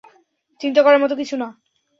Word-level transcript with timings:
চিন্তা 0.61 0.81
করার 0.83 1.01
মতো 1.03 1.13
কিছু 1.15 1.35
না। 1.37 1.47